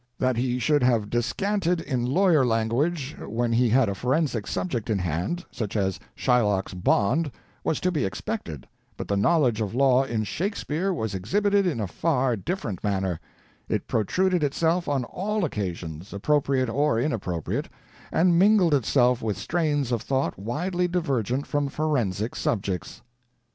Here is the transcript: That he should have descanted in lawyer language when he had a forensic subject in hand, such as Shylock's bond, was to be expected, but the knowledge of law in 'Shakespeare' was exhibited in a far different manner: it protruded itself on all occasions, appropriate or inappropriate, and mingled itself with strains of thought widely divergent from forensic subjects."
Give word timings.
That 0.17 0.35
he 0.35 0.57
should 0.57 0.81
have 0.81 1.11
descanted 1.11 1.79
in 1.79 2.03
lawyer 2.03 2.43
language 2.43 3.15
when 3.19 3.53
he 3.53 3.69
had 3.69 3.87
a 3.87 3.93
forensic 3.93 4.47
subject 4.47 4.89
in 4.89 4.97
hand, 4.97 5.45
such 5.51 5.77
as 5.77 5.99
Shylock's 6.15 6.73
bond, 6.73 7.29
was 7.63 7.79
to 7.81 7.91
be 7.91 8.03
expected, 8.03 8.65
but 8.97 9.07
the 9.07 9.15
knowledge 9.15 9.61
of 9.61 9.75
law 9.75 10.03
in 10.03 10.23
'Shakespeare' 10.23 10.91
was 10.91 11.13
exhibited 11.13 11.67
in 11.67 11.79
a 11.79 11.85
far 11.85 12.35
different 12.35 12.83
manner: 12.83 13.19
it 13.69 13.87
protruded 13.87 14.43
itself 14.43 14.87
on 14.89 15.03
all 15.03 15.45
occasions, 15.45 16.13
appropriate 16.13 16.67
or 16.67 16.99
inappropriate, 16.99 17.69
and 18.11 18.39
mingled 18.39 18.73
itself 18.73 19.21
with 19.21 19.37
strains 19.37 19.91
of 19.91 20.01
thought 20.01 20.35
widely 20.35 20.87
divergent 20.87 21.45
from 21.45 21.67
forensic 21.67 22.35
subjects." 22.35 23.03